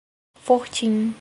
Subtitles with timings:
[0.39, 1.13] Fortim